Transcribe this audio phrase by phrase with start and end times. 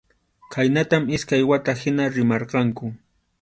[0.53, 2.91] Khaynatam iskay wata hina rimarqanku.